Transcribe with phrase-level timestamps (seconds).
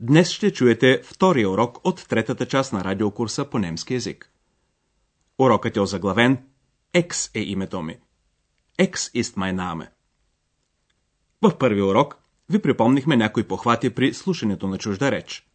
[0.00, 4.30] днес ще чуете втория урок от третата част на радиокурса по немски язик.
[5.38, 6.38] Урокът е озаглавен
[6.94, 7.98] Екс е името ми.
[8.78, 9.88] Екс ist mein Name.
[11.42, 12.18] В първия урок
[12.50, 15.46] ви припомнихме някои похвати при слушането на чужда реч.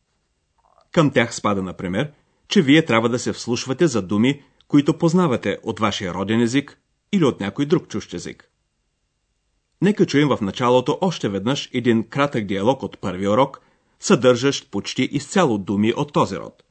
[0.91, 2.11] Към тях спада, например,
[2.47, 6.79] че вие трябва да се вслушвате за думи, които познавате от вашия роден език
[7.11, 8.49] или от някой друг чужд език.
[9.81, 13.61] Нека чуем в началото още веднъж един кратък диалог от първия урок,
[13.99, 16.63] съдържащ почти изцяло думи от този род.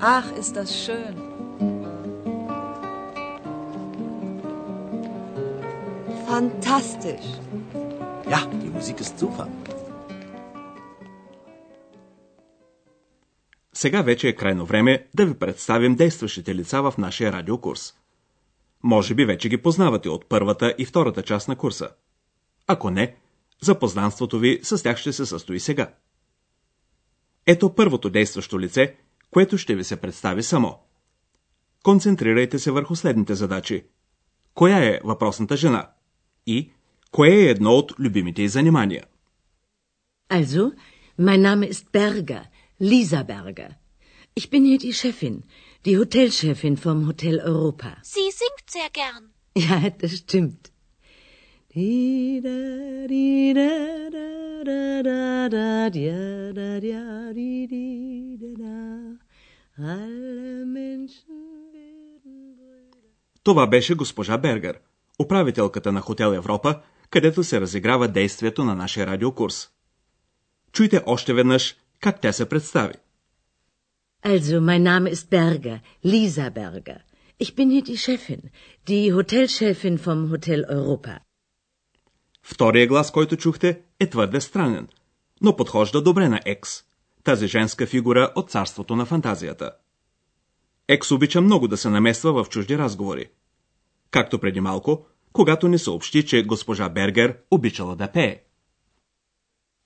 [0.00, 1.14] Ach, ist das schön.
[6.28, 7.28] Fantastisch.
[8.32, 9.46] Ja, die Musik ist super.
[13.74, 17.94] Сега вече е крайно време да ви представим действащите лица в нашия радиокурс.
[18.82, 21.88] Може би вече ги познавате от първата и втората част на курса.
[22.66, 23.16] Ако не,
[23.62, 25.94] запознанството ви с тях ще се състои сега.
[27.46, 28.96] Ето първото действащо лице,
[29.30, 30.78] което ще ви се представи само.
[31.82, 33.84] Концентрирайте се върху следните задачи.
[34.54, 35.90] Коя е въпросната жена?
[36.46, 36.72] И
[37.10, 39.04] кое е едно от любимите й занимания?
[40.30, 40.72] Also,
[41.20, 42.44] mein Name ist Berger,
[42.80, 43.70] Lisa Berger.
[44.36, 45.36] Ich bin hier die Chefin,
[45.84, 47.90] die Hotelchefin vom Hotel Europa.
[48.14, 49.22] Sie singt sehr gern.
[49.66, 50.62] Ja, das stimmt.
[63.42, 64.78] Това беше госпожа Бергер,
[65.18, 69.68] управителката на Хотел Европа, където се разиграва действието на нашия радиокурс.
[70.72, 72.94] Чуйте още веднъж как тя се представи.
[74.24, 76.98] Also, mein Name ist Berger, Lisa Berger.
[77.40, 78.42] Ich bin hier die Chefin,
[78.88, 81.25] die Hotelchefin vom Hotel Europa.
[82.48, 84.88] Втория глас, който чухте, е твърде странен,
[85.40, 86.84] но подхожда добре на Екс,
[87.24, 89.72] тази женска фигура от царството на фантазията.
[90.88, 93.30] Екс обича много да се намества в чужди разговори.
[94.10, 98.42] Както преди малко, когато ни съобщи, че госпожа Бергер обичала да пее.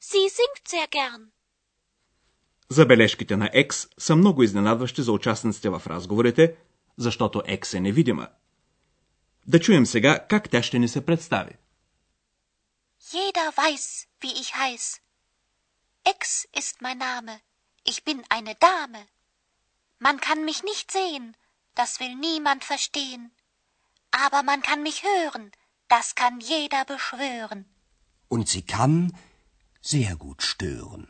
[0.03, 1.23] Sie singt sehr gern.
[2.69, 6.55] Забележките на Екс са много изненадващи за участниците в разговорите,
[6.97, 8.29] защото Екс е невидима.
[9.47, 11.53] Да чуем сега как тя ще ни се представи.
[13.18, 14.86] Jeder weiß, wie ich heiß.
[16.04, 17.34] Ex ist mein Name.
[17.92, 19.02] Ich bin eine Dame.
[20.00, 21.36] Man kann mich nicht sehen,
[21.80, 23.24] das will niemand verstehen.
[24.24, 25.52] Aber man kann mich hören,
[25.88, 27.66] das kann jeder beschwören.
[28.28, 28.96] Und sie kann
[29.82, 31.08] sehr gut stören.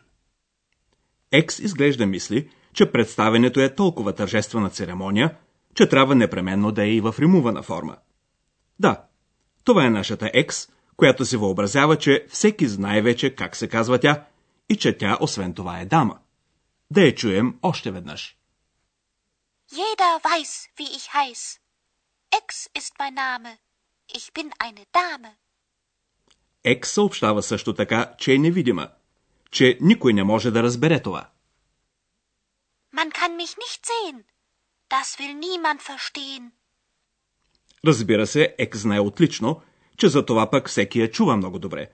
[1.31, 5.38] Екс изглежда мисли, че представенето е толкова тържествена церемония,
[5.76, 7.98] че трябва непременно да е и в римувана форма.
[8.80, 9.03] Да,
[9.64, 10.68] това е нашата Екс,
[11.00, 14.25] която си въобразява, че всеки знае вече как се казва тя
[14.69, 16.19] и че тя освен това е дама.
[16.91, 18.37] Да я чуем още веднъж.
[19.72, 21.43] Jeder weiß, wie ich heiß.
[22.41, 23.53] Ex ist mein Name.
[24.19, 25.31] Ich bin eine Dame.
[26.65, 28.89] Екс съобщава също така, че е невидима,
[29.50, 31.28] че никой не може да разбере това.
[32.97, 34.19] Man kann mich nicht sehen.
[34.91, 36.50] Das will niemand verstehen.
[37.87, 39.62] Разбира се, Екс знае отлично,
[40.00, 41.91] че за това пък всеки я чува много добре.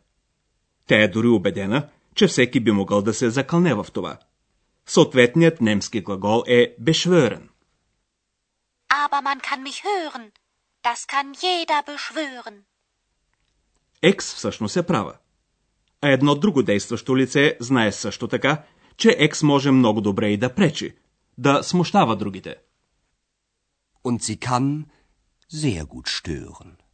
[0.86, 4.18] Тя е дори убедена, че всеки би могъл да се закълне в това.
[4.86, 7.48] Съответният немски глагол е beschwören.
[9.04, 10.30] Aber man kann mich hören.
[10.84, 12.56] Das kann jeder beschwören.
[14.02, 15.14] Екс всъщност е права.
[16.02, 18.62] А едно друго действащо лице знае също така,
[18.96, 20.96] че Екс може много добре и да пречи,
[21.38, 22.56] да смущава другите.
[24.04, 24.84] Und sie kann
[25.52, 26.85] sehr gut stören.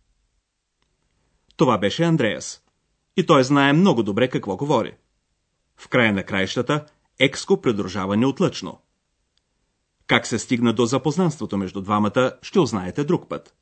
[1.62, 2.62] Това беше Андреас.
[3.17, 4.94] И той знае много добре какво говори.
[5.76, 6.87] В края на краищата
[7.19, 8.81] Екс го придружава неотлъчно.
[10.06, 13.55] Как се стигна до запознанството между двамата, ще узнаете друг път.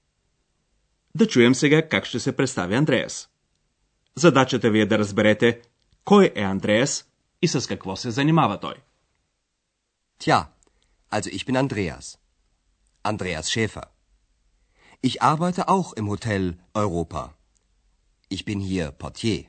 [1.14, 3.28] Да чуем сега как ще се представи Андреас.
[4.14, 5.60] Задачата ви е да разберете
[6.04, 7.08] кой е Андреас
[7.42, 8.74] и с какво се занимава той.
[10.20, 10.46] Tja,
[11.10, 12.18] also ich bin Andreas.
[13.04, 13.84] Andreas Schäfer.
[15.02, 17.39] Ich arbeite auch im Hotel Europa.
[18.29, 19.45] Ich bin hier Portier.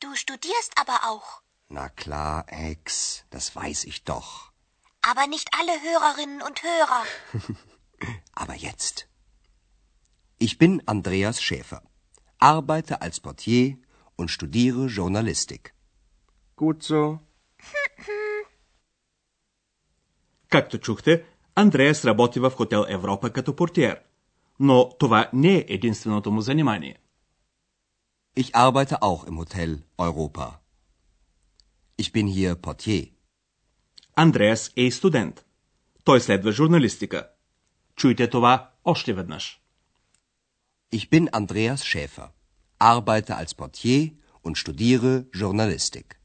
[0.00, 1.28] Du studierst aber auch.
[1.68, 4.52] Na klar, Ex, das weiß ich doch.
[5.10, 7.02] Aber nicht alle Hörerinnen und Hörer.
[8.42, 9.08] Aber jetzt.
[10.38, 11.82] Ich bin Andreas Schäfer,
[12.38, 13.78] arbeite als Portier
[14.16, 15.74] und studiere Journalistik.
[16.56, 17.18] Gut so.
[20.48, 21.24] Както чухте,
[21.54, 24.00] Андреас работи в хотел Европа като портиер.
[24.60, 26.96] Но това не е единственото му занимание.
[28.33, 30.61] Ich arbeite auch im Hotel Europa.
[31.97, 33.11] Ich bin hier Portier.
[34.15, 35.45] Андреас е студент.
[36.03, 37.27] Той следва журналистика.
[37.95, 39.61] Чуйте това още веднъж.
[40.93, 42.29] Ich bin Andreas Schäfer,
[42.79, 44.11] arbeite als Portier
[44.43, 46.15] und studiere Journalistik.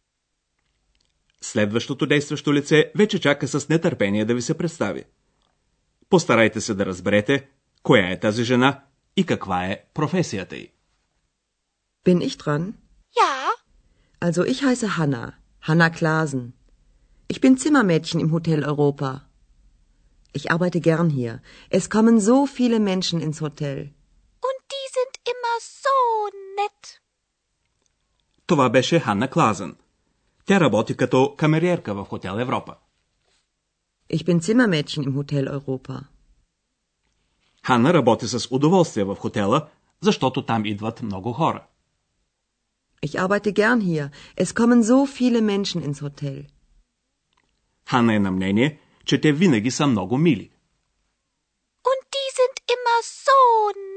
[1.40, 5.04] Следващото действащо лице вече чака с нетърпение да ви се представи.
[6.08, 7.48] Постарайте се да разберете
[7.82, 8.84] коя е тази жена
[9.16, 10.75] и каква е професията й.
[12.05, 12.63] Bin ich dran?
[13.21, 13.33] Ja,
[14.27, 15.33] Also ich heiße Hanna,
[15.67, 16.53] Hanna Klasen.
[17.27, 19.11] Ich bin Zimmermädchen im Hotel Europa.
[20.33, 21.33] Ich arbeite gern hier.
[21.77, 23.79] Es kommen so viele Menschen ins Hotel.
[24.49, 25.95] und die sind immer so
[26.59, 27.01] nett.
[28.47, 29.75] Това беше Ханна Клазен.
[30.45, 32.75] Тя работи като камериерка в хотел Европа.
[34.09, 36.03] Ich bin Zimmermädchen im Hotel Europa.
[37.63, 39.67] Ханна работи с удоволствие в хотела,
[40.01, 41.65] защото там идват много хора.
[43.06, 44.04] Ich arbeite gern hier.
[44.42, 46.38] Es kommen so viele Menschen ins Hotel.
[47.88, 50.50] Ханна е на мнение, че те винаги са много мили.
[51.90, 53.38] Und die sind immer so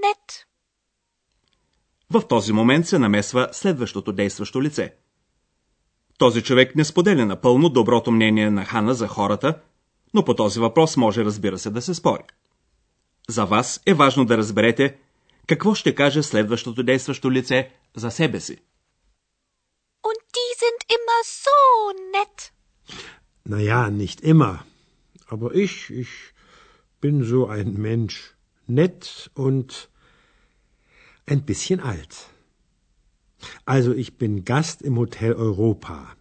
[0.03, 0.45] nett.
[2.09, 4.93] В този момент се намесва следващото действащо лице.
[6.17, 9.59] Този човек не споделя напълно доброто мнение на Хана за хората,
[10.13, 12.23] но по този въпрос може разбира се да се спори.
[13.29, 14.97] За вас е важно да разберете
[15.47, 18.57] какво ще каже следващото действащо лице за себе си.
[20.61, 21.57] Sind immer so
[22.11, 22.51] nett.
[23.45, 24.65] Naja, nicht immer.
[25.27, 26.09] Aber ich, ich
[26.99, 28.35] bin so ein Mensch.
[28.67, 29.89] Nett und
[31.25, 32.27] ein bisschen alt.
[33.65, 36.13] Also ich bin Gast im Hotel Europa.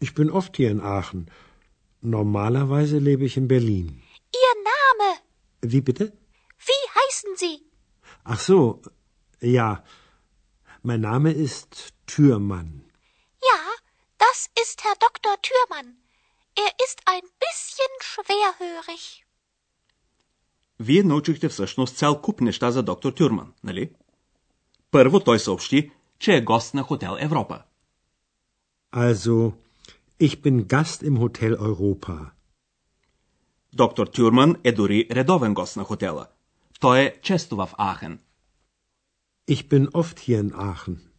[0.00, 1.30] Ich bin oft hier in Aachen.
[2.00, 4.02] Normalerweise lebe ich in Berlin.
[4.32, 5.18] Ihr Name.
[5.60, 6.12] Wie bitte?
[6.58, 7.60] Wie heißen Sie?
[8.24, 8.80] Ach so,
[9.40, 9.84] ja.
[10.82, 12.84] Mein Name ist Türmann.
[14.44, 15.34] Ja, das ist Herr Dr.
[15.42, 15.96] Thürmann.
[16.56, 19.24] Er ist ein bisschen schwerhörig.
[20.80, 23.90] Вие научихте всъщност цял куп неща за доктор Тюрман, нали?
[24.90, 27.62] Първо той съобщи, че е гост на хотел Европа.
[28.94, 29.54] Also,
[30.20, 32.30] ich bin Gast im Hotel Europa.
[33.72, 36.26] Доктор Тюрман е дори редовен гост на хотела.
[36.80, 38.18] Той е често в Ахен.
[39.50, 41.13] Ich bin oft hier in Aachen.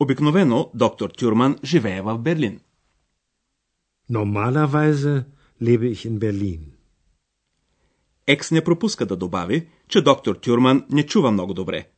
[0.00, 2.60] Обикновено доктор Тюрман живее в Берлин.
[4.10, 5.24] Normalerweise
[5.60, 6.60] lebe ich in Berlin.
[8.26, 11.90] Екс не пропуска да добави, че доктор Тюрман не чува много добре.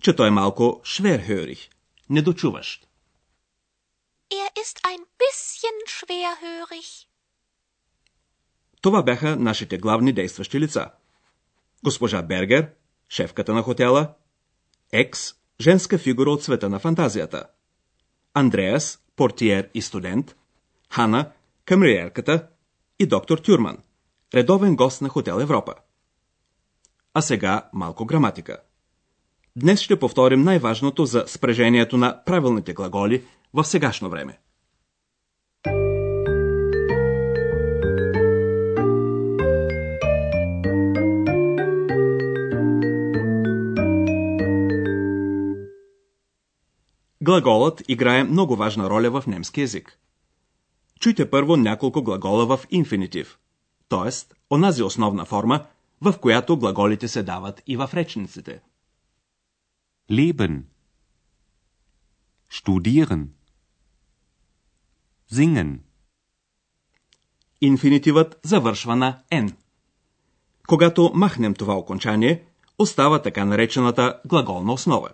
[0.00, 1.68] Че той е малко шверхерих,
[2.10, 2.86] недочуващ.
[4.32, 7.06] Er ist ein bisschen schwerhörig.
[8.80, 10.90] Това бяха нашите главни действащи лица.
[11.84, 12.70] Госпожа Бергер,
[13.08, 14.14] шефката на хотела,
[14.92, 17.44] Екс, женска фигура от света на фантазията,
[18.34, 20.36] Андреас, портиер и студент,
[20.90, 21.30] Хана,
[21.64, 22.46] камериерката
[22.98, 23.78] и доктор Тюрман,
[24.34, 25.74] редовен гост на хотел Европа.
[27.14, 28.58] А сега малко граматика.
[29.56, 34.38] Днес ще повторим най-важното за спрежението на правилните глаголи в сегашно време.
[47.24, 49.98] Глаголът играе много важна роля в немски язик.
[51.00, 53.38] Чуйте първо няколко глагола в инфинитив,
[53.88, 54.36] т.е.
[54.50, 55.66] онази основна форма,
[56.00, 58.60] в която глаголите се дават и в речниците.
[60.10, 60.62] Leben.
[62.52, 63.26] Studieren.
[65.32, 65.78] Singen.
[67.60, 69.54] Инфинитивът завършва на N.
[70.66, 72.44] Когато махнем това окончание,
[72.78, 75.08] остава така наречената глаголна основа.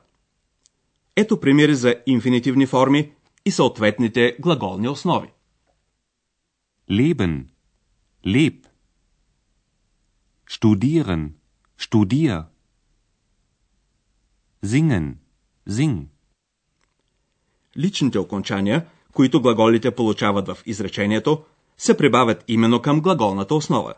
[1.20, 3.12] Ето примери за инфинитивни форми
[3.44, 5.28] и съответните глаголни основи.
[6.90, 7.44] Leben.
[8.26, 8.66] Leb.
[10.50, 11.30] Studieren.
[11.80, 12.44] Studier.
[14.64, 15.14] Singen.
[15.68, 16.04] Sing.
[17.76, 21.44] Личните окончания, които глаголите получават в изречението,
[21.78, 23.94] се прибавят именно към глаголната основа.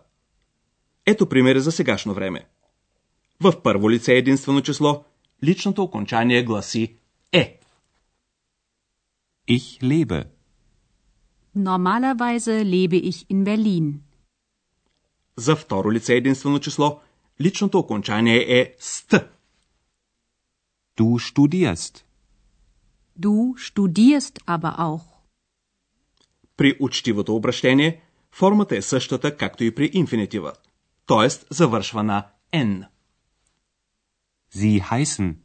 [1.06, 2.46] Ето примери за сегашно време.
[3.40, 5.04] В първо лице единствено число,
[5.44, 6.96] личното окончание гласи
[7.32, 7.58] е.
[9.48, 10.18] Ich lebe.
[11.56, 14.00] Normalerweise lebe ich in Berlin.
[15.36, 17.00] За второ лице единствено число,
[17.40, 19.14] личното окончание е ст.
[20.98, 22.04] Du studierst.
[23.18, 25.02] Du studierst aber auch.
[26.56, 28.00] При учтивото обращение
[28.32, 30.52] формата е същата, както и при инфинитива,
[31.06, 31.28] т.е.
[31.54, 32.86] завършва на N.
[34.54, 35.41] Sie heißen.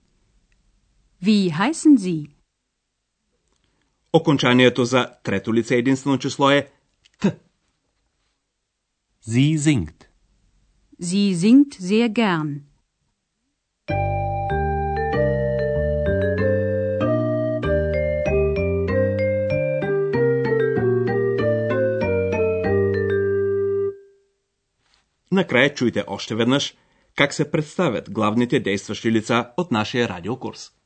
[1.22, 2.30] Wie heißen Sie?
[4.14, 6.70] Окончанието за трето лице единствено число е
[7.20, 7.38] Т.
[9.28, 10.08] Sie singt.
[11.02, 12.62] Sie singt sehr gern.
[25.32, 26.76] Накрая чуйте още веднъж
[27.16, 30.77] как се представят главните действащи лица от нашия радиокурс.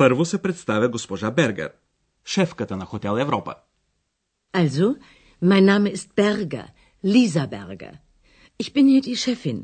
[0.00, 1.72] Първо се представя госпожа Бергер,
[2.24, 3.54] шефката на Хотел Европа.
[4.52, 4.96] Also,
[5.42, 6.66] mein Name ist Berger,
[7.04, 7.94] Lisa Berger.
[8.62, 9.58] Ich bin hier die Chefin,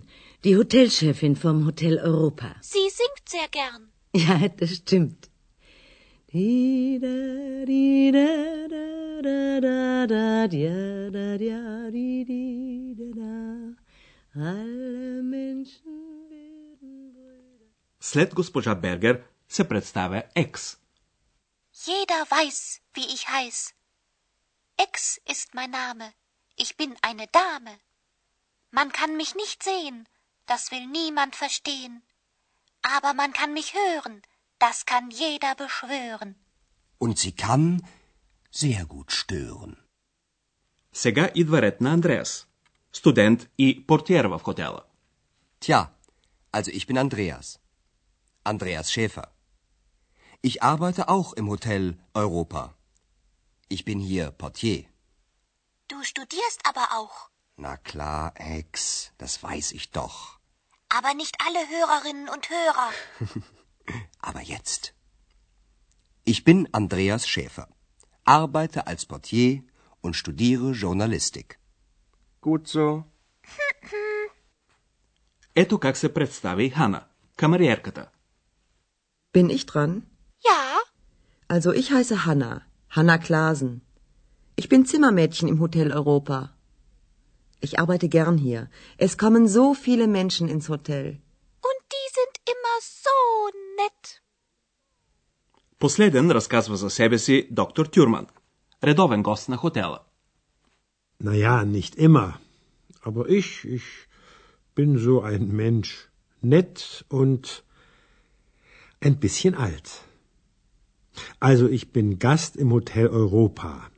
[0.45, 2.49] die Hotelchefin vom Hotel Europa.
[2.73, 3.83] Sie singt sehr gern.
[4.25, 5.21] Ja, das stimmt.
[18.01, 19.17] След госпожа Бергер
[19.50, 20.78] се представя Екс.
[21.88, 23.60] Jeder weiß, wie ich heiß.
[24.86, 24.94] Ex
[25.34, 26.08] ist mein Name.
[26.64, 27.74] Ich bin eine Dame.
[28.78, 29.98] Man kann mich nicht sehen,
[30.52, 31.96] das will niemand verstehen.
[32.96, 34.16] Aber man kann mich hören,
[34.66, 36.32] das kann jeder beschwören.
[37.04, 37.66] Und sie kann
[38.52, 39.78] sehr gut stören.
[40.94, 42.48] Сега идва ред на Андреас,
[42.92, 44.86] студент и портиер в хотела.
[45.60, 45.92] Tja,
[46.52, 47.60] also ich bin Andreas.
[48.44, 49.28] Andreas Schäfer.
[50.42, 52.74] Ich arbeite auch im Hotel Europa.
[53.70, 54.86] Ich bin hier Portier.
[55.88, 57.30] Du studierst aber auch.
[57.58, 60.40] Na klar, Ex, das weiß ich doch.
[60.90, 62.90] Aber nicht alle Hörerinnen und Hörer.
[64.20, 64.94] Aber jetzt.
[66.24, 67.68] Ich bin Andreas Schäfer,
[68.26, 69.64] arbeite als Portier
[70.02, 71.60] und studiere Journalistik.
[72.42, 73.04] Gut so.
[75.56, 78.10] Ето как се представи Хана, камериерката.
[79.34, 80.02] Bin ich dran?
[81.46, 83.82] Ja, Also ich heiße Hanna, Hanna Klasen.
[84.56, 86.40] Ich bin Zimmermädchen im Hotel Europa.
[87.60, 88.70] Ich arbeite gern hier.
[88.98, 91.06] Es kommen so viele Menschen ins Hotel.
[91.70, 93.18] und die sind immer so
[93.80, 94.22] nett.
[95.80, 98.28] Последен разказва за себе си доктор Тюрман,
[98.84, 100.00] редовен гост на хотела.
[101.20, 102.30] Naja, nicht immer.
[103.04, 103.88] Aber ich, ich
[104.76, 105.92] bin so ein Mensch.
[106.42, 107.64] Nett und
[109.02, 109.88] ein bisschen alt.
[111.40, 113.90] Also ich bin Gast im Hotel Europa.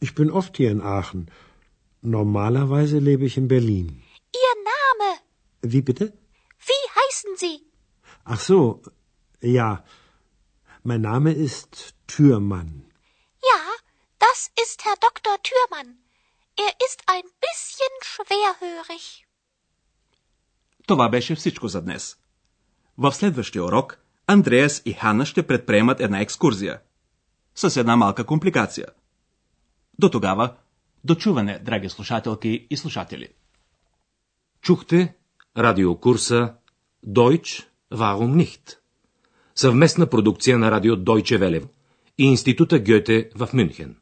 [0.00, 1.30] Ich bin oft hier in Aachen.
[2.02, 4.02] Normalerweise lebe ich in Berlin.
[4.44, 5.08] Ihr Name,
[5.72, 6.06] Wie bitte?
[6.70, 7.56] wie heißen Sie?
[8.24, 8.82] Ach so,
[9.40, 9.84] ja.
[10.84, 12.72] Mein Name ist Türmann.
[13.50, 13.60] Ja,
[14.18, 15.34] das ist Herr Dr.
[15.48, 15.90] Thürmann.
[16.66, 19.04] Er ist ein bisschen schwerhörig.
[20.86, 22.16] Това беше всичко за днес.
[22.98, 26.79] В следващия урок Андреас и Хана ще предприемат една екскурзия.
[27.55, 28.87] С една малка компликация.
[29.99, 30.53] До тогава,
[31.03, 33.27] дочуване, драги слушателки и слушатели.
[34.61, 35.15] Чухте
[35.57, 36.53] радиокурса
[37.07, 38.77] Deutsch, warum nicht?
[39.55, 41.67] Съвместна продукция на радио Deutsche Welle
[42.17, 43.95] и Института Гьоте в Мюнхен.